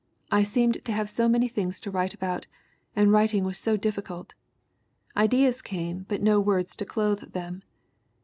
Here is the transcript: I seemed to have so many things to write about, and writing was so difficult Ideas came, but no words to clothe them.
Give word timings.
I 0.31 0.41
seemed 0.41 0.83
to 0.83 0.91
have 0.91 1.11
so 1.11 1.29
many 1.29 1.47
things 1.47 1.79
to 1.81 1.91
write 1.91 2.15
about, 2.15 2.47
and 2.95 3.11
writing 3.11 3.43
was 3.43 3.59
so 3.59 3.77
difficult 3.77 4.33
Ideas 5.15 5.61
came, 5.61 6.07
but 6.09 6.23
no 6.23 6.39
words 6.39 6.75
to 6.77 6.85
clothe 6.85 7.33
them. 7.33 7.61